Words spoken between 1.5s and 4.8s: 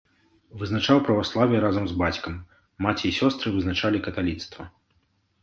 разам з бацькам, маці і сёстры вызначалі каталіцтва.